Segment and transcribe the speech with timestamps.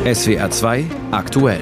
[0.00, 1.60] SWR 2 aktuell.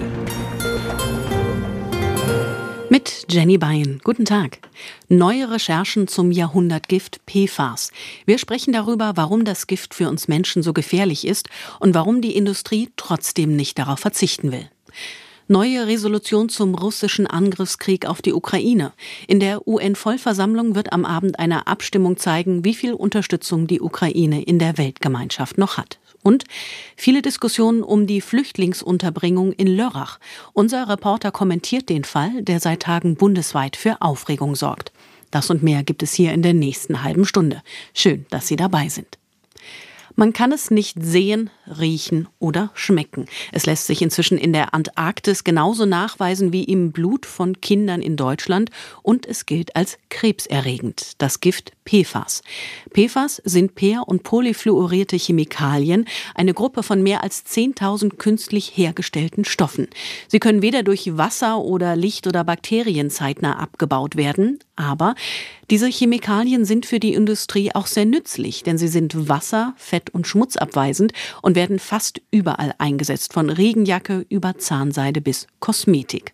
[2.89, 4.01] Mit Jenny Bayen.
[4.05, 4.61] Guten Tag.
[5.09, 7.91] Neue Recherchen zum Jahrhundertgift PFAS.
[8.27, 11.49] Wir sprechen darüber, warum das Gift für uns Menschen so gefährlich ist
[11.81, 14.71] und warum die Industrie trotzdem nicht darauf verzichten will.
[15.49, 18.93] Neue Resolution zum russischen Angriffskrieg auf die Ukraine.
[19.27, 24.61] In der UN-Vollversammlung wird am Abend eine Abstimmung zeigen, wie viel Unterstützung die Ukraine in
[24.61, 25.99] der Weltgemeinschaft noch hat.
[26.23, 26.45] Und
[26.97, 30.19] viele Diskussionen um die Flüchtlingsunterbringung in Lörrach.
[30.53, 34.93] Unser Reporter kommentiert den Fall, der seit Tagen bundesweit für Aufregung sorgt.
[35.31, 37.63] Das und mehr gibt es hier in der nächsten halben Stunde.
[37.95, 39.19] Schön, dass Sie dabei sind.
[40.19, 43.27] Man kann es nicht sehen, riechen oder schmecken.
[43.53, 48.17] Es lässt sich inzwischen in der Antarktis genauso nachweisen wie im Blut von Kindern in
[48.17, 48.73] Deutschland
[49.05, 52.43] und es gilt als krebserregend, das Gift PFAS.
[52.93, 56.05] PFAS sind per- und polyfluorierte Chemikalien,
[56.35, 59.87] eine Gruppe von mehr als 10.000 künstlich hergestellten Stoffen.
[60.27, 65.15] Sie können weder durch Wasser oder Licht oder Bakterien zeitnah abgebaut werden, aber
[65.71, 70.27] diese Chemikalien sind für die Industrie auch sehr nützlich, denn sie sind wasser-, fett- und
[70.27, 76.33] schmutzabweisend und werden fast überall eingesetzt, von Regenjacke über Zahnseide bis Kosmetik.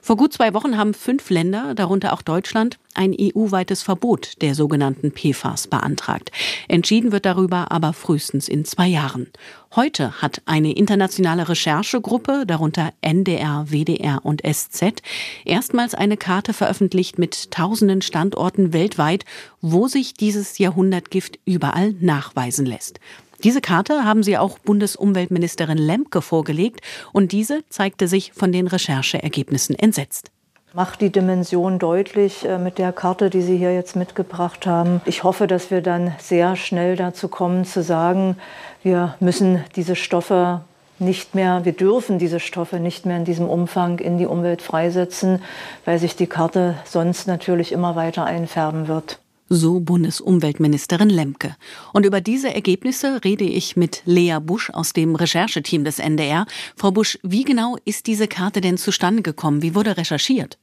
[0.00, 5.12] Vor gut zwei Wochen haben fünf Länder, darunter auch Deutschland, ein EU-weites Verbot der sogenannten
[5.12, 6.32] PFAS beantragt.
[6.68, 9.28] Entschieden wird darüber aber frühestens in zwei Jahren.
[9.74, 15.02] Heute hat eine internationale Recherchegruppe, darunter NDR, WDR und SZ,
[15.44, 19.24] erstmals eine Karte veröffentlicht mit tausenden Standorten weltweit,
[19.60, 23.00] wo sich dieses Jahrhundertgift überall nachweisen lässt.
[23.44, 26.80] Diese Karte haben sie auch Bundesumweltministerin Lemke vorgelegt
[27.12, 30.31] und diese zeigte sich von den Rechercheergebnissen entsetzt
[30.74, 35.00] macht die Dimension deutlich äh, mit der Karte, die Sie hier jetzt mitgebracht haben.
[35.04, 38.36] Ich hoffe, dass wir dann sehr schnell dazu kommen zu sagen,
[38.82, 40.62] wir müssen diese Stoffe
[40.98, 45.42] nicht mehr, wir dürfen diese Stoffe nicht mehr in diesem Umfang in die Umwelt freisetzen,
[45.84, 49.18] weil sich die Karte sonst natürlich immer weiter einfärben wird
[49.54, 51.56] so Bundesumweltministerin Lemke.
[51.92, 56.46] Und über diese Ergebnisse rede ich mit Lea Busch aus dem Rechercheteam des NDR.
[56.76, 59.62] Frau Busch, wie genau ist diese Karte denn zustande gekommen?
[59.62, 60.58] Wie wurde recherchiert?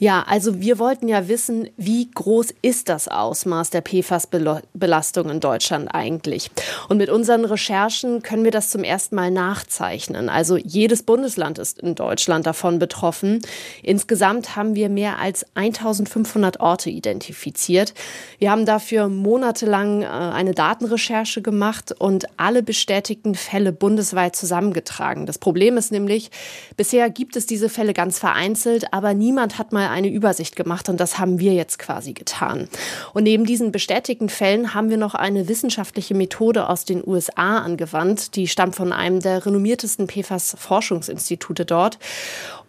[0.00, 5.88] Ja, also wir wollten ja wissen, wie groß ist das Ausmaß der PFAS-Belastung in Deutschland
[5.92, 6.50] eigentlich?
[6.88, 10.28] Und mit unseren Recherchen können wir das zum ersten Mal nachzeichnen.
[10.28, 13.40] Also jedes Bundesland ist in Deutschland davon betroffen.
[13.82, 17.92] Insgesamt haben wir mehr als 1500 Orte identifiziert.
[18.38, 25.26] Wir haben dafür monatelang äh, eine Datenrecherche gemacht und alle bestätigten Fälle bundesweit zusammengetragen.
[25.26, 26.30] Das Problem ist nämlich,
[26.76, 30.98] bisher gibt es diese Fälle ganz vereinzelt, aber niemand hat mal eine Übersicht gemacht und
[30.98, 32.68] das haben wir jetzt quasi getan.
[33.14, 38.34] Und neben diesen bestätigten Fällen haben wir noch eine wissenschaftliche Methode aus den USA angewandt,
[38.34, 41.98] die stammt von einem der renommiertesten PFAS-Forschungsinstitute dort.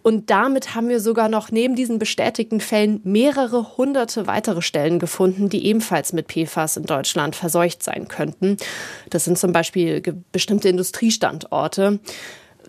[0.01, 5.49] Und damit haben wir sogar noch neben diesen bestätigten Fällen mehrere hunderte weitere Stellen gefunden,
[5.49, 8.57] die ebenfalls mit PFAS in Deutschland verseucht sein könnten.
[9.09, 10.01] Das sind zum Beispiel
[10.31, 11.99] bestimmte Industriestandorte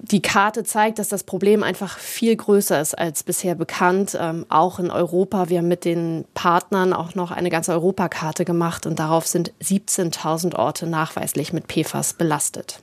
[0.03, 4.78] die Karte zeigt, dass das Problem einfach viel größer ist als bisher bekannt, ähm, auch
[4.78, 5.49] in Europa.
[5.49, 10.56] Wir haben mit den Partnern auch noch eine ganze Europakarte gemacht und darauf sind 17.000
[10.56, 12.81] Orte nachweislich mit PFAS belastet.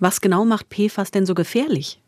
[0.00, 2.00] Was genau macht PFAS denn so gefährlich?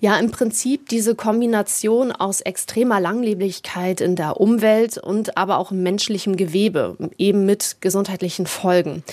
[0.00, 5.82] Ja, im Prinzip diese Kombination aus extremer Langlebigkeit in der Umwelt und aber auch im
[5.82, 9.04] menschlichen Gewebe, eben mit gesundheitlichen Folgen.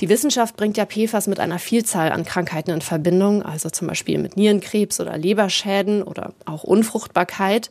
[0.00, 4.18] Die Wissenschaft bringt ja PFAS mit einer Vielzahl an Krankheiten in Verbindung, also zum Beispiel
[4.18, 7.70] mit Nierenkrebs oder Leberschäden oder auch Unfruchtbarkeit.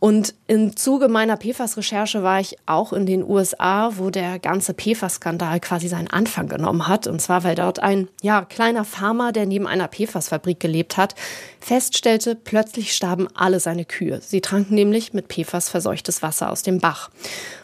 [0.00, 5.60] Und im Zuge meiner PFAS-Recherche war ich auch in den USA, wo der ganze PFAS-Skandal
[5.60, 7.06] quasi seinen Anfang genommen hat.
[7.06, 11.14] Und zwar, weil dort ein ja, kleiner Farmer, der neben einer PFAS-Fabrik gelebt hat,
[11.60, 14.22] feststellte, plötzlich starben alle seine Kühe.
[14.22, 17.10] Sie tranken nämlich mit PFAS verseuchtes Wasser aus dem Bach.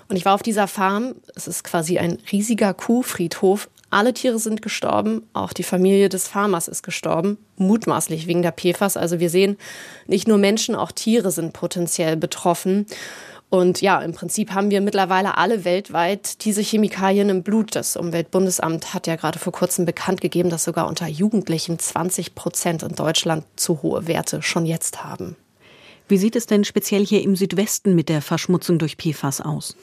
[0.09, 4.63] Und ich war auf dieser Farm, es ist quasi ein riesiger Kuhfriedhof, alle Tiere sind
[4.63, 8.97] gestorben, auch die Familie des Farmers ist gestorben, mutmaßlich wegen der PFAS.
[8.97, 9.57] Also wir sehen,
[10.07, 12.87] nicht nur Menschen, auch Tiere sind potenziell betroffen.
[13.49, 17.77] Und ja, im Prinzip haben wir mittlerweile alle weltweit diese Chemikalien im Blut.
[17.77, 22.83] Das Umweltbundesamt hat ja gerade vor kurzem bekannt gegeben, dass sogar unter Jugendlichen 20 Prozent
[22.83, 25.37] in Deutschland zu hohe Werte schon jetzt haben.
[26.09, 29.77] Wie sieht es denn speziell hier im Südwesten mit der Verschmutzung durch PFAS aus?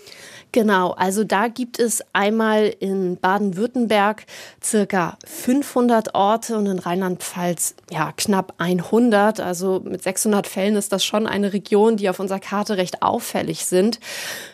[0.53, 4.25] Genau, also da gibt es einmal in Baden-Württemberg
[4.63, 9.39] circa 500 Orte und in Rheinland-Pfalz ja knapp 100.
[9.39, 13.65] Also mit 600 Fällen ist das schon eine Region, die auf unserer Karte recht auffällig
[13.65, 13.99] sind.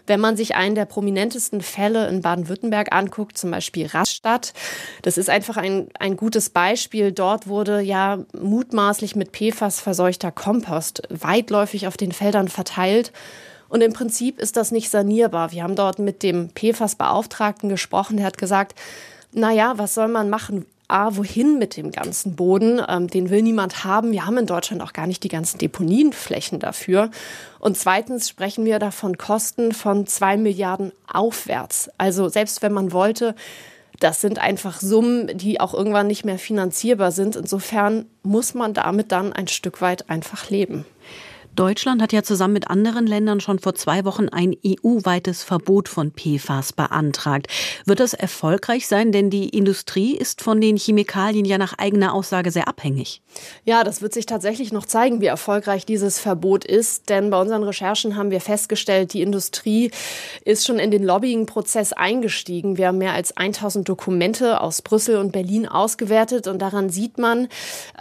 [0.10, 4.54] Wenn man sich einen der prominentesten Fälle in Baden-Württemberg anguckt, zum Beispiel Rastatt,
[5.04, 7.12] das ist einfach ein, ein gutes Beispiel.
[7.12, 13.12] Dort wurde ja mutmaßlich mit PFAS verseuchter Kompost weitläufig auf den Feldern verteilt.
[13.68, 15.52] Und im Prinzip ist das nicht sanierbar.
[15.52, 18.18] Wir haben dort mit dem PFAS-Beauftragten gesprochen.
[18.18, 18.80] Der hat gesagt,
[19.32, 20.66] na ja, was soll man machen?
[20.90, 22.82] A, wohin mit dem ganzen Boden?
[22.88, 24.12] Ähm, den will niemand haben.
[24.12, 27.12] Wir haben in Deutschland auch gar nicht die ganzen Deponienflächen dafür.
[27.60, 31.90] Und zweitens sprechen wir davon Kosten von zwei Milliarden aufwärts.
[31.98, 33.36] Also selbst wenn man wollte,
[34.00, 37.36] das sind einfach Summen, die auch irgendwann nicht mehr finanzierbar sind.
[37.36, 40.86] Insofern muss man damit dann ein Stück weit einfach leben.
[41.56, 46.12] Deutschland hat ja zusammen mit anderen Ländern schon vor zwei Wochen ein EU-weites Verbot von
[46.12, 47.48] PFAS beantragt.
[47.86, 49.12] Wird das erfolgreich sein?
[49.12, 53.22] Denn die Industrie ist von den Chemikalien ja nach eigener Aussage sehr abhängig.
[53.66, 57.10] Ja, das wird sich tatsächlich noch zeigen, wie erfolgreich dieses Verbot ist.
[57.10, 59.92] Denn bei unseren Recherchen haben wir festgestellt, die Industrie
[60.46, 62.78] ist schon in den Lobbying-Prozess eingestiegen.
[62.78, 66.48] Wir haben mehr als 1000 Dokumente aus Brüssel und Berlin ausgewertet.
[66.48, 67.48] Und daran sieht man,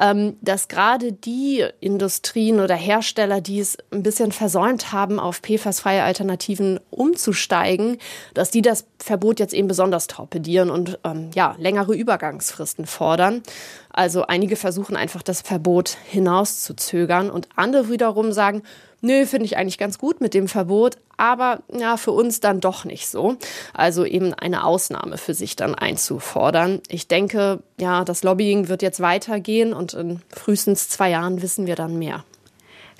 [0.00, 6.02] ähm, dass gerade die Industrien oder Hersteller, die es ein bisschen versäumt haben, auf PFAS-freie
[6.02, 7.98] Alternativen umzusteigen,
[8.34, 13.42] dass die das Verbot jetzt eben besonders torpedieren und ähm, ja, längere Übergangsfristen fordern.
[13.90, 18.62] Also einige versuchen einfach das Verbot hinauszuzögern und andere wiederum sagen,
[19.00, 22.84] nö, finde ich eigentlich ganz gut mit dem Verbot, aber ja, für uns dann doch
[22.84, 23.36] nicht so.
[23.74, 26.80] Also eben eine Ausnahme für sich dann einzufordern.
[26.88, 31.76] Ich denke, ja, das Lobbying wird jetzt weitergehen und in frühestens zwei Jahren wissen wir
[31.76, 32.24] dann mehr.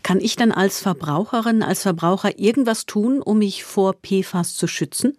[0.02, 5.16] Kann ich dann als Verbraucherin, als Verbraucher irgendwas tun, um mich vor PFAS zu schützen?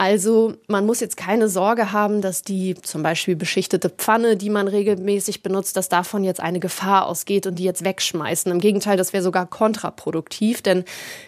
[0.00, 4.68] Also man muss jetzt keine Sorge haben, dass die zum Beispiel beschichtete Pfanne, die man
[4.68, 8.52] regelmäßig benutzt, dass davon jetzt eine Gefahr ausgeht und die jetzt wegschmeißen.
[8.52, 10.84] Im Gegenteil, das wäre sogar kontraproduktiv, denn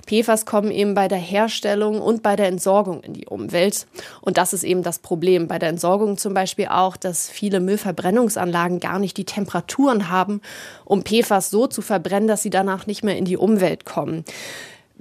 [0.07, 3.89] PFAS kommen eben bei der Herstellung und bei der Entsorgung in die Umwelt.
[4.21, 5.49] Und das ist eben das Problem.
[5.49, 10.43] Bei der Entsorgung zum Beispiel auch, dass viele Müllverbrennungsanlagen gar nicht die Temperaturen haben,
[10.85, 14.25] um PFAS so zu verbrennen, dass sie danach nicht mehr in die Umwelt kommen.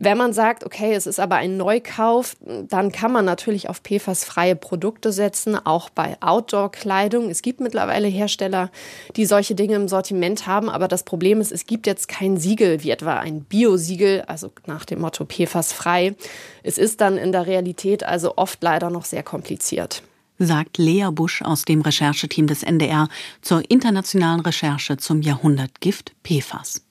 [0.02, 2.38] Wenn man sagt, okay, es ist aber ein Neukauf,
[2.70, 7.30] dann kann man natürlich auf PFAS-freie Produkte setzen, auch bei Outdoor-Kleidung.
[7.30, 8.72] Es gibt mittlerweile Hersteller,
[9.18, 12.82] die solche Dinge im Sortiment haben, aber das Problem ist, es gibt jetzt kein Siegel,
[12.82, 16.16] wie etwa ein Biosiegel, also nach dem Motto PFAS-frei.
[16.64, 20.02] Es ist dann in der Realität also oft leider noch sehr kompliziert
[20.42, 23.10] sagt Lea Busch aus dem Rechercheteam des NDR
[23.42, 26.89] zur internationalen Recherche zum Jahrhundertgift PFAS.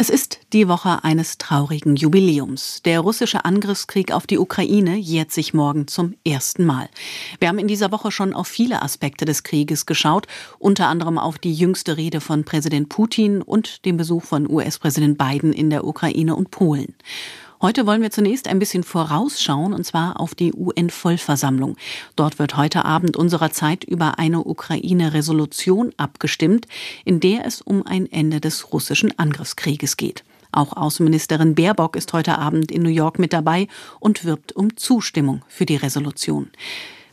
[0.00, 2.82] Es ist die Woche eines traurigen Jubiläums.
[2.84, 6.88] Der russische Angriffskrieg auf die Ukraine jährt sich morgen zum ersten Mal.
[7.40, 10.28] Wir haben in dieser Woche schon auf viele Aspekte des Krieges geschaut,
[10.60, 15.52] unter anderem auf die jüngste Rede von Präsident Putin und den Besuch von US-Präsident Biden
[15.52, 16.94] in der Ukraine und Polen.
[17.60, 21.76] Heute wollen wir zunächst ein bisschen vorausschauen, und zwar auf die UN-Vollversammlung.
[22.14, 26.68] Dort wird heute Abend unserer Zeit über eine Ukraine-Resolution abgestimmt,
[27.04, 30.22] in der es um ein Ende des russischen Angriffskrieges geht.
[30.52, 33.66] Auch Außenministerin Baerbock ist heute Abend in New York mit dabei
[33.98, 36.50] und wirbt um Zustimmung für die Resolution.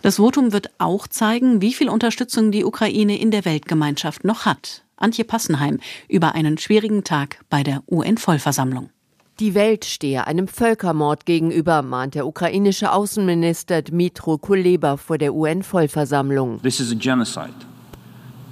[0.03, 4.83] Das Votum wird auch zeigen, wie viel Unterstützung die Ukraine in der Weltgemeinschaft noch hat.
[4.95, 8.92] Antje Passenheim über einen schwierigen Tag bei der UN-Vollversammlung.
[9.41, 16.61] Die Welt stehe einem Völkermord gegenüber, mahnt der ukrainische Außenminister Dmitro Kuleba vor der UN-Vollversammlung.
[16.61, 17.53] This is a genocide.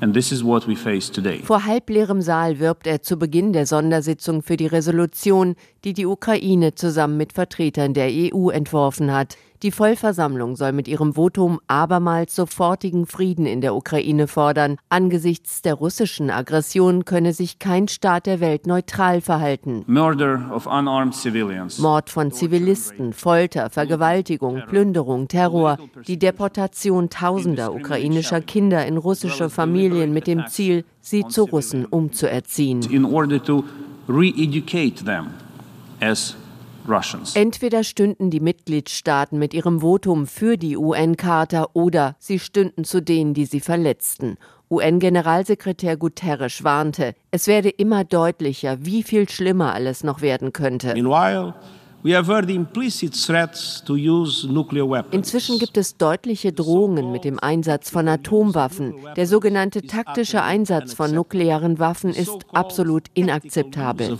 [0.01, 1.41] And this is what we face today.
[1.41, 6.75] Vor halbleerem Saal wirbt er zu Beginn der Sondersitzung für die Resolution, die die Ukraine
[6.75, 9.37] zusammen mit Vertretern der EU entworfen hat.
[9.63, 14.75] Die Vollversammlung soll mit ihrem Votum abermals sofortigen Frieden in der Ukraine fordern.
[14.89, 19.85] Angesichts der russischen Aggression könne sich kein Staat der Welt neutral verhalten.
[19.87, 20.19] Mord
[22.09, 25.77] von Zivilisten, Folter, Vergewaltigung, Plünderung, Terror,
[26.07, 32.81] die Deportation tausender ukrainischer Kinder in russische Familien mit dem Ziel, sie zu Russen umzuerziehen.
[32.91, 33.63] In order to
[34.09, 35.27] re-educate them
[36.01, 36.35] as
[37.33, 43.33] Entweder stünden die Mitgliedstaaten mit ihrem Votum für die UN-Charta oder sie stünden zu denen,
[43.33, 44.37] die sie verletzten.
[44.69, 50.93] UN-Generalsekretär Guterres warnte, es werde immer deutlicher, wie viel schlimmer alles noch werden könnte.
[50.93, 51.53] Meanwhile,
[55.11, 58.95] Inzwischen gibt es deutliche Drohungen mit dem Einsatz von Atomwaffen.
[59.15, 64.17] Der sogenannte taktische Einsatz von nuklearen Waffen ist absolut inakzeptabel.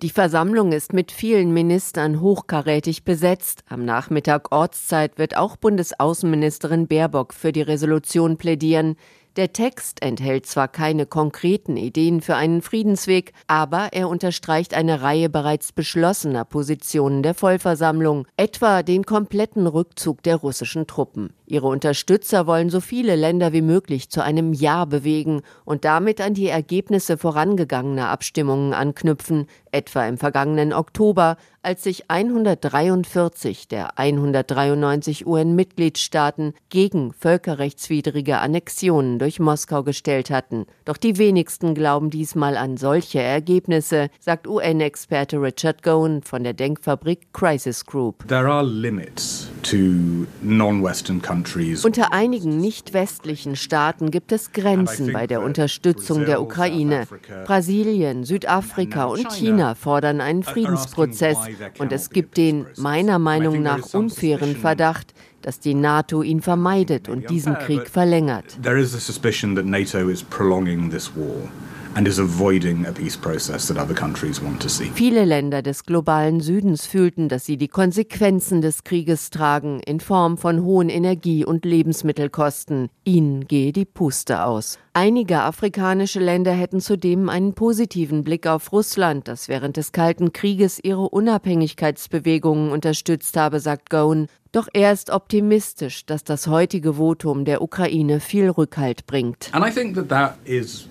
[0.00, 3.64] Die Versammlung ist mit vielen Ministern hochkarätig besetzt.
[3.68, 8.94] Am Nachmittag Ortszeit wird auch Bundesaußenministerin Baerbock für die Resolution plädieren.
[9.36, 15.28] Der Text enthält zwar keine konkreten Ideen für einen Friedensweg, aber er unterstreicht eine Reihe
[15.28, 21.32] bereits beschlossener Positionen der Vollversammlung, etwa den kompletten Rückzug der russischen Truppen.
[21.46, 26.34] Ihre Unterstützer wollen so viele Länder wie möglich zu einem Ja bewegen und damit an
[26.34, 36.54] die Ergebnisse vorangegangener Abstimmungen anknüpfen, etwa im vergangenen Oktober, als sich 143 der 193 UN-Mitgliedstaaten
[36.68, 40.66] gegen völkerrechtswidrige Annexionen durch Moskau gestellt hatten.
[40.84, 47.32] Doch die wenigsten glauben diesmal an solche Ergebnisse, sagt UN-Experte Richard Gowen von der Denkfabrik
[47.32, 48.28] Crisis Group.
[48.28, 51.84] There are limits to non-Western countries.
[51.84, 57.06] Unter einigen nicht westlichen Staaten gibt es Grenzen bei der Unterstützung der Ukraine.
[57.46, 61.38] Brasilien, Südafrika und China fordern einen Friedensprozess
[61.78, 67.28] und es gibt den meiner Meinung nach unfairen Verdacht, dass die NATO ihn vermeidet und
[67.28, 68.58] diesen Krieg verlängert.
[68.62, 71.50] There is a suspicion that NATO is prolonging this war.
[71.96, 74.90] And is avoiding a peace process that other countries want to see.
[74.94, 80.36] Viele Länder des globalen Südens fühlten, dass sie die Konsequenzen des Krieges tragen in Form
[80.36, 82.88] von hohen Energie- und Lebensmittelkosten.
[83.04, 84.78] Ihnen gehe die Puste aus.
[84.92, 90.80] Einige afrikanische Länder hätten zudem einen positiven Blick auf Russland, das während des Kalten Krieges
[90.82, 94.26] ihre Unabhängigkeitsbewegungen unterstützt habe, sagt Gowen.
[94.50, 99.50] Doch er ist optimistisch, dass das heutige Votum der Ukraine viel Rückhalt bringt.
[99.52, 100.88] And I think that that is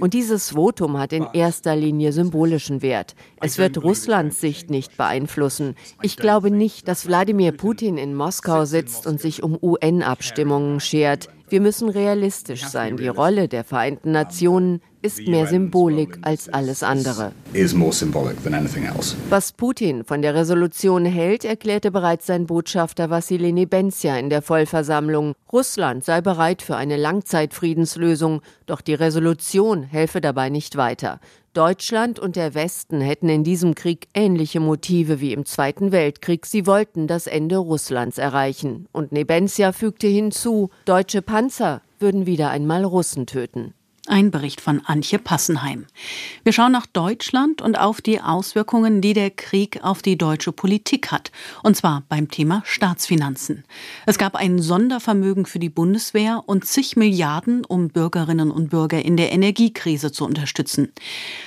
[0.00, 3.14] und dieses Votum hat in erster Linie symbolischen Wert.
[3.40, 5.74] Es wird Russlands Sicht nicht beeinflussen.
[6.02, 11.28] Ich glaube nicht, dass Wladimir Putin in Moskau sitzt und sich um UN-Abstimmungen schert.
[11.48, 12.96] Wir müssen realistisch sein.
[12.96, 17.32] Die Rolle der Vereinten Nationen ist mehr Symbolik als alles andere.
[19.28, 25.34] Was Putin von der Resolution hält, erklärte bereits sein Botschafter Wassili Nebenzia in der Vollversammlung.
[25.52, 31.20] Russland sei bereit für eine Langzeitfriedenslösung, doch die Resolution helfe dabei nicht weiter.
[31.52, 36.46] Deutschland und der Westen hätten in diesem Krieg ähnliche Motive wie im Zweiten Weltkrieg.
[36.46, 38.88] Sie wollten das Ende Russlands erreichen.
[38.92, 43.74] Und Nebenzia fügte hinzu, deutsche Panzer würden wieder einmal Russen töten.
[44.12, 45.86] Ein Bericht von Antje Passenheim.
[46.44, 51.10] Wir schauen nach Deutschland und auf die Auswirkungen, die der Krieg auf die deutsche Politik
[51.10, 51.32] hat.
[51.62, 53.64] Und zwar beim Thema Staatsfinanzen.
[54.04, 59.16] Es gab ein Sondervermögen für die Bundeswehr und zig Milliarden, um Bürgerinnen und Bürger in
[59.16, 60.92] der Energiekrise zu unterstützen.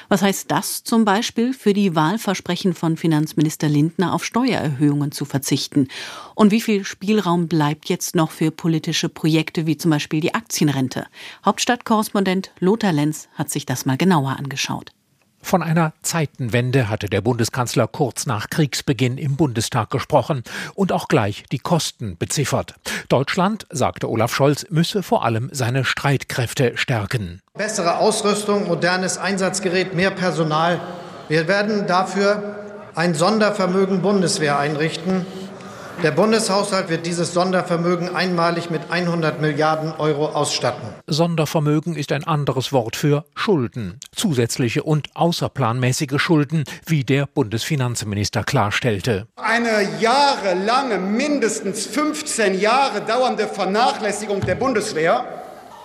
[0.09, 5.87] Was heißt das zum Beispiel für die Wahlversprechen von Finanzminister Lindner auf Steuererhöhungen zu verzichten?
[6.33, 11.05] Und wie viel Spielraum bleibt jetzt noch für politische Projekte wie zum Beispiel die Aktienrente?
[11.45, 14.91] Hauptstadtkorrespondent Lothar Lenz hat sich das mal genauer angeschaut.
[15.45, 20.43] Von einer Zeitenwende hatte der Bundeskanzler kurz nach Kriegsbeginn im Bundestag gesprochen
[20.73, 22.73] und auch gleich die Kosten beziffert.
[23.09, 27.43] Deutschland, sagte Olaf Scholz, müsse vor allem seine Streitkräfte stärken.
[27.53, 30.81] Bessere Ausrüstung, modernes Einsatzgerät, mehr Personal.
[31.27, 32.55] Wir werden dafür
[32.95, 35.27] ein Sondervermögen Bundeswehr einrichten,
[36.03, 40.87] der Bundeshaushalt wird dieses Sondervermögen einmalig mit 100 Milliarden Euro ausstatten.
[41.07, 43.99] Sondervermögen ist ein anderes Wort für Schulden.
[44.15, 49.27] Zusätzliche und außerplanmäßige Schulden, wie der Bundesfinanzminister klarstellte.
[49.35, 55.25] Eine jahrelange, mindestens 15 Jahre dauernde Vernachlässigung der Bundeswehr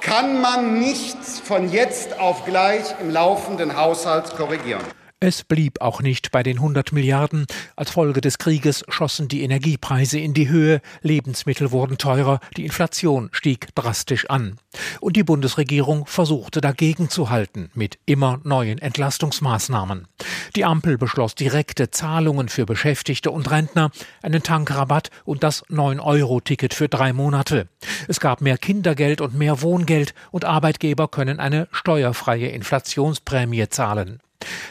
[0.00, 4.82] kann man nicht von jetzt auf gleich im laufenden Haushalt korrigieren.
[5.22, 7.44] Es blieb auch nicht bei den 100 Milliarden.
[7.76, 13.28] Als Folge des Krieges schossen die Energiepreise in die Höhe, Lebensmittel wurden teurer, die Inflation
[13.30, 14.56] stieg drastisch an.
[14.98, 20.08] Und die Bundesregierung versuchte dagegen zu halten mit immer neuen Entlastungsmaßnahmen.
[20.56, 23.90] Die Ampel beschloss direkte Zahlungen für Beschäftigte und Rentner,
[24.22, 27.68] einen Tankrabatt und das 9-Euro-Ticket für drei Monate.
[28.08, 34.22] Es gab mehr Kindergeld und mehr Wohngeld und Arbeitgeber können eine steuerfreie Inflationsprämie zahlen.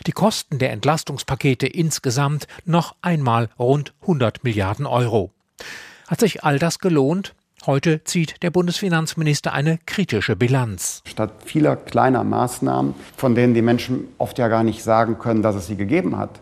[0.08, 5.32] Die Kosten der Entlastungspakete insgesamt noch einmal rund 100 Milliarden Euro.
[6.08, 7.36] Hat sich all das gelohnt?
[7.66, 11.02] Heute zieht der Bundesfinanzminister eine kritische Bilanz.
[11.06, 15.56] Statt vieler kleiner Maßnahmen, von denen die Menschen oft ja gar nicht sagen können, dass
[15.56, 16.40] es sie gegeben hat,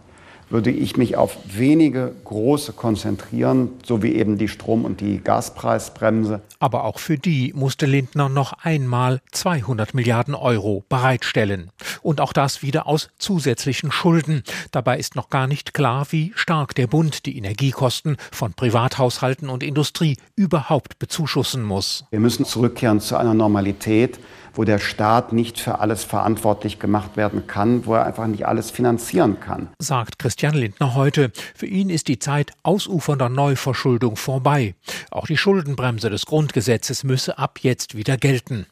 [0.50, 6.42] würde ich mich auf wenige große konzentrieren, so wie eben die Strom- und die Gaspreisbremse.
[6.60, 11.72] Aber auch für die musste Lindner noch einmal 200 Milliarden Euro bereitstellen.
[12.02, 14.44] Und auch das wieder aus zusätzlichen Schulden.
[14.72, 19.64] Dabei ist noch gar nicht klar, wie stark der Bund die Energiekosten von Privathaushalten und
[19.64, 22.06] Industrie überhaupt bezuschussen muss.
[22.10, 24.20] Wir müssen zurückkehren zu einer Normalität,
[24.58, 28.72] wo der Staat nicht für alles verantwortlich gemacht werden kann, wo er einfach nicht alles
[28.72, 29.70] finanzieren kann.
[29.80, 31.32] Sagt Christian Lindner heute.
[31.56, 34.76] Für ihn ist die Zeit ausufernder Neuverschuldung vorbei.
[35.12, 38.66] Auch die Schuldenbremse des Grundgesetzes müsse ab jetzt wieder gelten.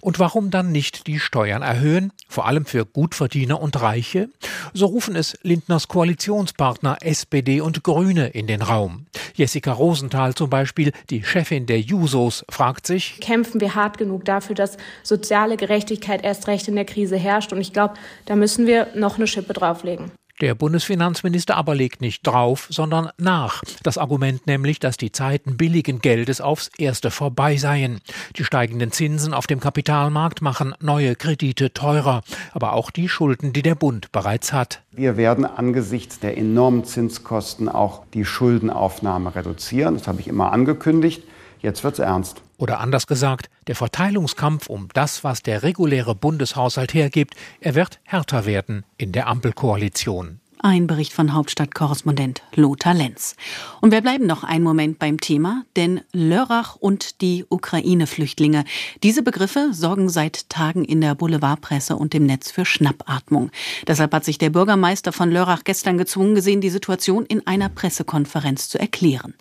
[0.00, 4.28] Und warum dann nicht die Steuern erhöhen, vor allem für Gutverdiener und Reiche?
[4.72, 9.06] So rufen es Lindners Koalitionspartner SPD und Grüne in den Raum.
[9.34, 14.54] Jessica Rosenthal zum Beispiel, die Chefin der Jusos, fragt sich, kämpfen wir hart genug dafür,
[14.54, 17.52] dass soziale Gerechtigkeit erst recht in der Krise herrscht?
[17.52, 17.94] Und ich glaube,
[18.26, 20.10] da müssen wir noch eine Schippe drauflegen.
[20.40, 23.62] Der Bundesfinanzminister aber legt nicht drauf, sondern nach.
[23.82, 28.00] Das Argument nämlich, dass die Zeiten billigen Geldes aufs erste vorbei seien.
[28.36, 33.62] Die steigenden Zinsen auf dem Kapitalmarkt machen neue Kredite teurer, aber auch die Schulden, die
[33.62, 34.82] der Bund bereits hat.
[34.92, 39.94] Wir werden angesichts der enormen Zinskosten auch die Schuldenaufnahme reduzieren.
[39.94, 41.24] Das habe ich immer angekündigt.
[41.60, 42.42] Jetzt wird's ernst.
[42.56, 48.46] Oder anders gesagt, der Verteilungskampf um das, was der reguläre Bundeshaushalt hergibt, er wird härter
[48.46, 50.40] werden in der Ampelkoalition.
[50.60, 53.36] Ein Bericht von Hauptstadtkorrespondent Lothar Lenz.
[53.80, 58.64] Und wir bleiben noch einen Moment beim Thema, denn Lörrach und die Ukraine-Flüchtlinge.
[59.04, 63.50] Diese Begriffe sorgen seit Tagen in der Boulevardpresse und dem Netz für Schnappatmung.
[63.86, 68.68] Deshalb hat sich der Bürgermeister von Lörrach gestern gezwungen gesehen, die Situation in einer Pressekonferenz
[68.68, 69.34] zu erklären.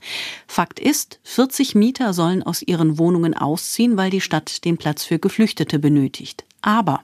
[0.45, 5.17] Fakt ist, 40 Mieter sollen aus ihren Wohnungen ausziehen, weil die Stadt den Platz für
[5.17, 6.45] Geflüchtete benötigt.
[6.67, 7.01] Aber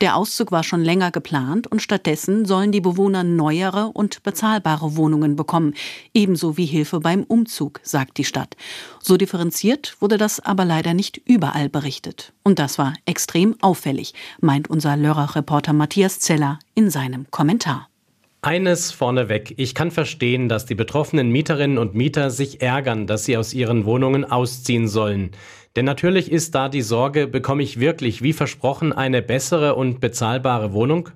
[0.00, 5.36] der Auszug war schon länger geplant und stattdessen sollen die Bewohner neuere und bezahlbare Wohnungen
[5.36, 5.74] bekommen,
[6.14, 8.56] ebenso wie Hilfe beim Umzug, sagt die Stadt.
[9.00, 12.32] So differenziert wurde das aber leider nicht überall berichtet.
[12.42, 17.88] Und das war extrem auffällig, meint unser Lörrer-Reporter Matthias Zeller in seinem Kommentar.
[18.42, 19.54] Eines vorneweg.
[19.56, 23.86] Ich kann verstehen, dass die betroffenen Mieterinnen und Mieter sich ärgern, dass sie aus ihren
[23.86, 25.30] Wohnungen ausziehen sollen.
[25.76, 30.72] Denn natürlich ist da die Sorge, bekomme ich wirklich wie versprochen eine bessere und bezahlbare
[30.72, 31.10] Wohnung?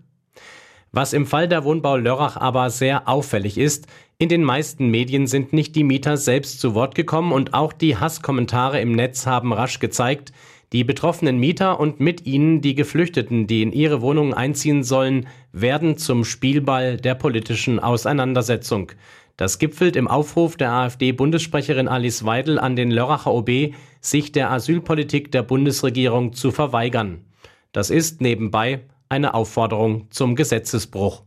[0.91, 3.87] Was im Fall der Wohnbau Lörrach aber sehr auffällig ist,
[4.19, 7.97] in den meisten Medien sind nicht die Mieter selbst zu Wort gekommen und auch die
[7.97, 10.33] Hasskommentare im Netz haben rasch gezeigt,
[10.73, 15.97] die betroffenen Mieter und mit ihnen die Geflüchteten, die in ihre Wohnungen einziehen sollen, werden
[15.99, 18.93] zum Spielball der politischen Auseinandersetzung.
[19.39, 25.31] Das gipfelt im Aufruf der AfD-Bundessprecherin Alice Weidel an den Lörracher OB, sich der Asylpolitik
[25.31, 27.25] der Bundesregierung zu verweigern.
[27.71, 31.23] Das ist nebenbei eine Aufforderung zum Gesetzesbruch.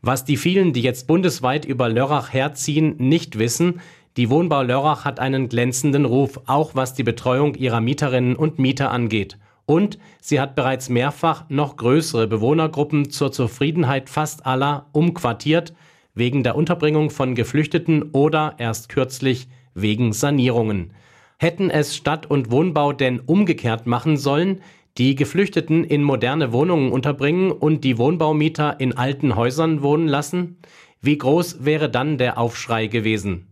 [0.00, 3.82] Was die vielen, die jetzt bundesweit über Lörrach herziehen, nicht wissen,
[4.16, 8.90] die Wohnbau Lörrach hat einen glänzenden Ruf, auch was die Betreuung ihrer Mieterinnen und Mieter
[8.90, 9.36] angeht.
[9.66, 15.74] Und sie hat bereits mehrfach noch größere Bewohnergruppen zur Zufriedenheit fast aller umquartiert,
[16.16, 20.92] wegen der Unterbringung von Geflüchteten oder erst kürzlich wegen Sanierungen.
[21.38, 24.62] Hätten es Stadt und Wohnbau denn umgekehrt machen sollen,
[24.98, 30.56] die Geflüchteten in moderne Wohnungen unterbringen und die Wohnbaumieter in alten Häusern wohnen lassen?
[31.02, 33.46] Wie groß wäre dann der Aufschrei gewesen?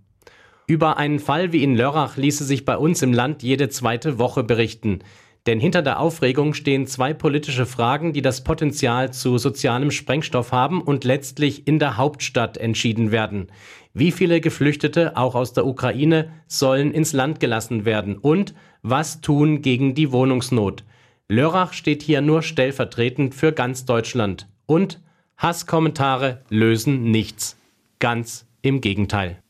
[0.66, 4.42] Über einen Fall wie in Lörrach ließe sich bei uns im Land jede zweite Woche
[4.42, 5.00] berichten.
[5.46, 10.80] Denn hinter der Aufregung stehen zwei politische Fragen, die das Potenzial zu sozialem Sprengstoff haben
[10.80, 13.48] und letztlich in der Hauptstadt entschieden werden.
[13.92, 18.16] Wie viele Geflüchtete, auch aus der Ukraine, sollen ins Land gelassen werden?
[18.16, 20.84] Und was tun gegen die Wohnungsnot?
[21.28, 24.48] Lörrach steht hier nur stellvertretend für ganz Deutschland.
[24.66, 25.00] Und
[25.36, 27.58] Hasskommentare lösen nichts.
[27.98, 29.43] Ganz im Gegenteil.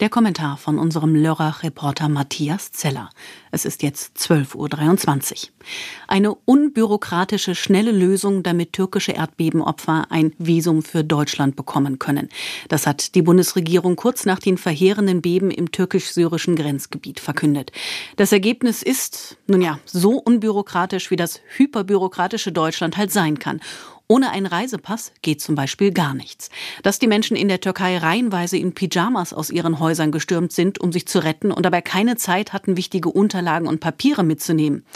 [0.00, 3.10] Der Kommentar von unserem Lörrach-Reporter Matthias Zeller.
[3.50, 5.48] Es ist jetzt 12.23 Uhr.
[6.06, 12.28] Eine unbürokratische, schnelle Lösung, damit türkische Erdbebenopfer ein Visum für Deutschland bekommen können.
[12.68, 17.72] Das hat die Bundesregierung kurz nach den verheerenden Beben im türkisch-syrischen Grenzgebiet verkündet.
[18.14, 23.60] Das Ergebnis ist, nun ja, so unbürokratisch, wie das hyperbürokratische Deutschland halt sein kann.
[24.10, 26.48] Ohne einen Reisepass geht zum Beispiel gar nichts.
[26.82, 30.92] Dass die Menschen in der Türkei reihenweise in Pyjamas aus ihren Häusern gestürmt sind, um
[30.92, 34.86] sich zu retten und dabei keine Zeit hatten, wichtige Unterlagen und Papiere mitzunehmen.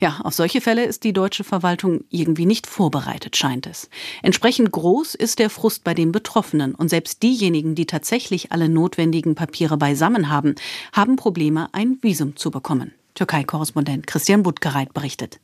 [0.00, 3.88] Ja, auf solche Fälle ist die deutsche Verwaltung irgendwie nicht vorbereitet, scheint es.
[4.22, 9.34] Entsprechend groß ist der Frust bei den Betroffenen und selbst diejenigen, die tatsächlich alle notwendigen
[9.34, 10.56] Papiere beisammen haben,
[10.92, 12.92] haben Probleme, ein Visum zu bekommen.
[13.14, 15.40] Türkei-Korrespondent Christian Buttgereit berichtet.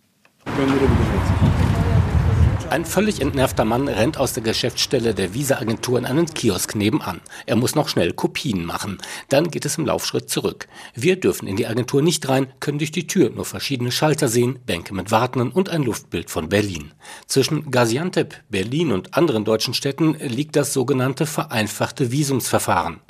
[2.70, 7.20] Ein völlig entnervter Mann rennt aus der Geschäftsstelle der Visa-Agentur in einen Kiosk nebenan.
[7.46, 8.98] Er muss noch schnell Kopien machen.
[9.28, 10.66] Dann geht es im Laufschritt zurück.
[10.94, 14.58] Wir dürfen in die Agentur nicht rein, können durch die Tür nur verschiedene Schalter sehen,
[14.66, 16.92] Bänke mit Wartenden und ein Luftbild von Berlin.
[17.26, 23.00] Zwischen Gaziantep, Berlin und anderen deutschen Städten liegt das sogenannte vereinfachte Visumsverfahren.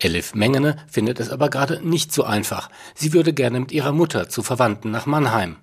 [0.00, 2.70] Elif Mengene findet es aber gerade nicht so einfach.
[2.94, 5.56] Sie würde gerne mit ihrer Mutter zu Verwandten nach Mannheim.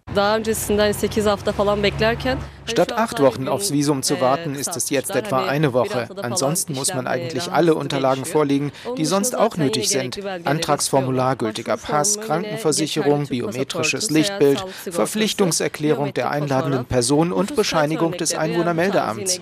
[2.67, 6.09] Statt acht Wochen aufs Visum zu warten, ist es jetzt etwa eine Woche.
[6.21, 10.19] Ansonsten muss man eigentlich alle Unterlagen vorlegen, die sonst auch nötig sind.
[10.45, 19.39] Antragsformular, gültiger Pass, Krankenversicherung, biometrisches Lichtbild, Verpflichtungserklärung der einladenden Person und Bescheinigung des Einwohnermeldeamts.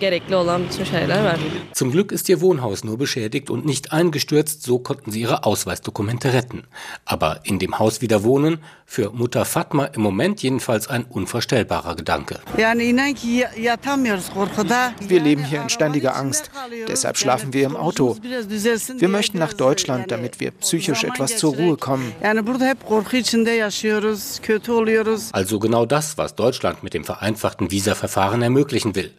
[1.73, 6.33] Zum Glück ist ihr Wohnhaus nur beschädigt und nicht eingestürzt, so konnten sie ihre Ausweisdokumente
[6.33, 6.63] retten.
[7.05, 12.39] Aber in dem Haus wieder wohnen, für Mutter Fatma im Moment jedenfalls ein unvorstellbarer Gedanke.
[12.55, 12.73] Wir
[15.21, 16.51] leben hier in ständiger Angst.
[16.87, 18.17] Deshalb schlafen wir im Auto.
[18.21, 22.13] Wir möchten nach Deutschland, damit wir psychisch etwas zur Ruhe kommen.
[25.31, 29.11] Also genau das, was Deutschland mit dem vereinfachten Visaverfahren ermöglichen will.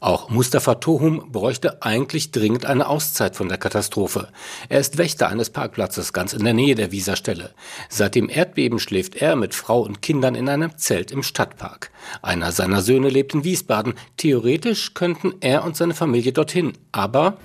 [0.00, 4.28] Auch Mustafa Tohum bräuchte eigentlich dringend eine Auszeit von der Katastrophe.
[4.68, 7.50] Er ist Wächter eines Parkplatzes ganz in der Nähe der Visastelle.
[7.88, 11.90] Seit dem Erdbeben schläft er mit Frau und Kindern in einem Zelt im Stadtpark.
[12.22, 13.94] Einer seiner Söhne lebt in Wiesbaden.
[14.16, 17.36] Theoretisch könnten er und seine Familie dorthin, aber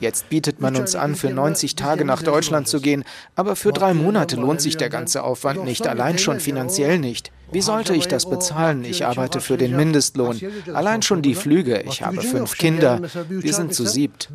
[0.00, 3.04] Jetzt bietet man uns an, für 90 Tage nach Deutschland zu gehen,
[3.36, 7.32] aber für drei Monate lohnt sich der ganze Aufwand nicht, allein schon finanziell nicht.
[7.52, 8.84] Wie sollte ich das bezahlen?
[8.84, 10.40] Ich arbeite für den Mindestlohn.
[10.72, 11.82] Allein schon die Flüge.
[11.82, 13.00] Ich habe fünf Kinder.
[13.28, 14.30] Wir sind zu siebt.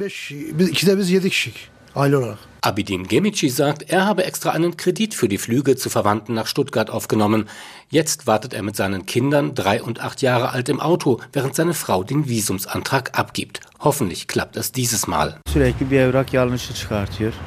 [2.68, 6.90] Abidin Gemici sagt, er habe extra einen Kredit für die Flüge zu Verwandten nach Stuttgart
[6.90, 7.48] aufgenommen.
[7.90, 11.74] Jetzt wartet er mit seinen Kindern, drei und acht Jahre alt, im Auto, während seine
[11.74, 13.62] Frau den Visumsantrag abgibt.
[13.80, 15.40] Hoffentlich klappt es dieses Mal.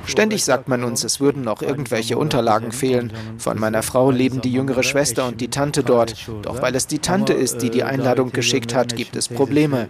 [0.07, 3.13] Ständig sagt man uns, es würden noch irgendwelche Unterlagen fehlen.
[3.39, 6.15] Von meiner Frau leben die jüngere Schwester und die Tante dort.
[6.43, 9.89] Doch weil es die Tante ist, die die Einladung geschickt hat, gibt es Probleme.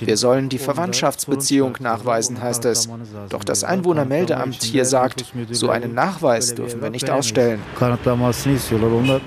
[0.00, 2.88] Wir sollen die Verwandtschaftsbeziehung nachweisen, heißt es.
[3.28, 7.60] Doch das Einwohnermeldeamt hier sagt, so einen Nachweis dürfen wir nicht ausstellen.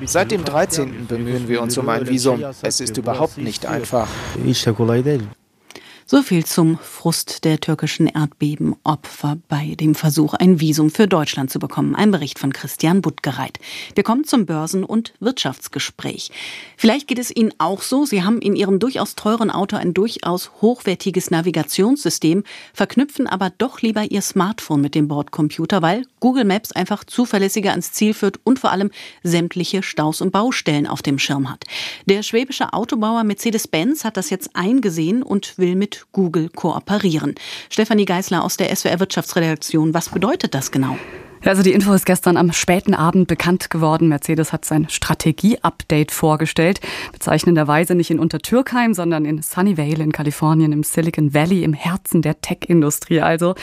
[0.06, 1.08] Seit dem 13.
[1.08, 2.43] bemühen wir uns um ein Visum.
[2.62, 4.08] Es ist überhaupt nicht einfach.
[6.07, 11.57] So viel zum Frust der türkischen Erdbebenopfer bei dem Versuch, ein Visum für Deutschland zu
[11.57, 11.95] bekommen.
[11.95, 13.57] Ein Bericht von Christian Buttgereit.
[13.95, 16.29] Wir kommen zum Börsen- und Wirtschaftsgespräch.
[16.77, 18.05] Vielleicht geht es Ihnen auch so.
[18.05, 24.03] Sie haben in Ihrem durchaus teuren Auto ein durchaus hochwertiges Navigationssystem, verknüpfen aber doch lieber
[24.03, 28.71] Ihr Smartphone mit dem Bordcomputer, weil Google Maps einfach zuverlässiger ans Ziel führt und vor
[28.71, 28.91] allem
[29.23, 31.63] sämtliche Staus und Baustellen auf dem Schirm hat.
[32.05, 37.36] Der schwäbische Autobauer Mercedes-Benz hat das jetzt eingesehen und will mit Google kooperieren.
[37.69, 40.97] Stefanie Geisler aus der SWR Wirtschaftsredaktion, was bedeutet das genau?
[41.45, 44.08] Also die Info ist gestern am späten Abend bekannt geworden.
[44.08, 46.81] Mercedes hat sein Strategie-Update vorgestellt.
[47.12, 52.41] Bezeichnenderweise nicht in Untertürkheim, sondern in Sunnyvale in Kalifornien, im Silicon Valley, im Herzen der
[52.41, 53.21] Tech-Industrie.
[53.21, 53.53] Also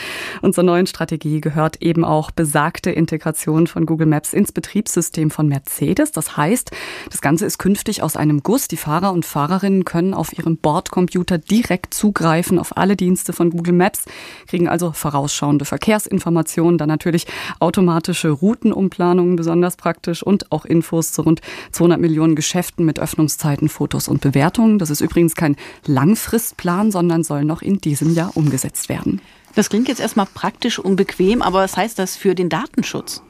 [0.41, 6.13] und neuen Strategie gehört eben auch besagte Integration von Google Maps ins Betriebssystem von Mercedes.
[6.13, 6.71] Das heißt,
[7.11, 8.69] das Ganze ist künftig aus einem Guss.
[8.69, 13.73] Die Fahrer und Fahrerinnen können auf ihrem Bordcomputer direkt zugreifen auf alle Dienste von Google
[13.73, 14.05] Maps,
[14.47, 17.27] kriegen also vorausschauende Verkehrsinformationen, dann natürlich
[17.73, 24.07] automatische Routenumplanungen besonders praktisch und auch Infos zu rund 200 Millionen Geschäften mit Öffnungszeiten, Fotos
[24.07, 24.77] und Bewertungen.
[24.77, 25.55] Das ist übrigens kein
[25.87, 29.21] Langfristplan, sondern soll noch in diesem Jahr umgesetzt werden.
[29.55, 33.23] Das klingt jetzt erstmal praktisch und bequem, aber was heißt das für den Datenschutz?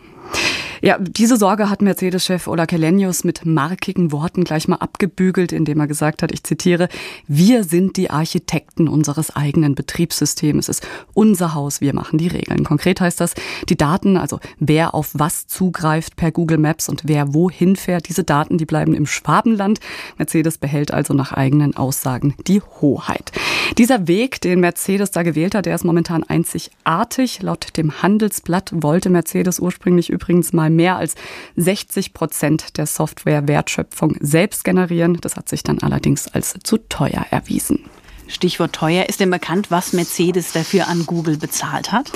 [0.86, 5.88] Ja, diese Sorge hat Mercedes-Chef Ola Kelenius mit markigen Worten gleich mal abgebügelt, indem er
[5.88, 6.90] gesagt hat, ich zitiere,
[7.26, 10.68] wir sind die Architekten unseres eigenen Betriebssystems.
[10.68, 12.66] Es ist unser Haus, wir machen die Regeln.
[12.66, 13.34] Konkret heißt das,
[13.70, 18.26] die Daten, also wer auf was zugreift per Google Maps und wer wohin fährt, diese
[18.26, 19.80] Daten, die bleiben im Schwabenland.
[20.18, 23.32] Mercedes behält also nach eigenen Aussagen die Hoheit.
[23.78, 27.42] Dieser Weg, den Mercedes da gewählt hat, der ist momentan einzigartig.
[27.42, 31.16] Laut dem Handelsblatt wollte Mercedes ursprünglich übrigens mal mehr als
[31.56, 35.18] 60 Prozent der Software-Wertschöpfung selbst generieren.
[35.20, 37.80] Das hat sich dann allerdings als zu teuer erwiesen.
[38.28, 39.10] Stichwort teuer.
[39.10, 42.12] Ist denn bekannt, was Mercedes dafür an Google bezahlt hat?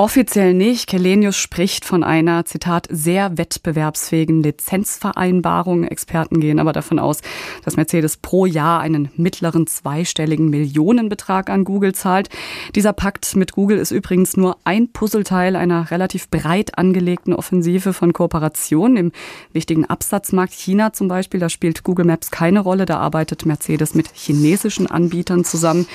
[0.00, 0.86] Offiziell nicht.
[0.86, 5.84] Kelenius spricht von einer, Zitat, sehr wettbewerbsfähigen Lizenzvereinbarung.
[5.84, 7.20] Experten gehen aber davon aus,
[7.66, 12.30] dass Mercedes pro Jahr einen mittleren zweistelligen Millionenbetrag an Google zahlt.
[12.74, 18.14] Dieser Pakt mit Google ist übrigens nur ein Puzzleteil einer relativ breit angelegten Offensive von
[18.14, 19.12] Kooperationen im
[19.52, 21.40] wichtigen Absatzmarkt China zum Beispiel.
[21.40, 22.86] Da spielt Google Maps keine Rolle.
[22.86, 25.86] Da arbeitet Mercedes mit chinesischen Anbietern zusammen.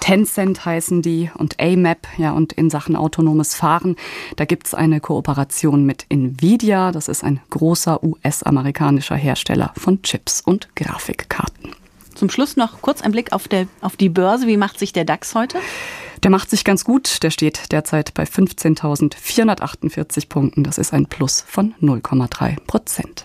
[0.00, 3.96] Tencent heißen die und AMAP, ja, und in Sachen autonomes autonomes Fahren.
[4.36, 6.92] Da gibt es eine Kooperation mit Nvidia.
[6.92, 11.72] Das ist ein großer US-amerikanischer Hersteller von Chips und Grafikkarten.
[12.14, 14.46] Zum Schluss noch kurz ein Blick auf, der, auf die Börse.
[14.46, 15.58] Wie macht sich der DAX heute?
[16.22, 17.22] Der macht sich ganz gut.
[17.22, 20.64] Der steht derzeit bei 15.448 Punkten.
[20.64, 23.24] Das ist ein Plus von 0,3 Prozent.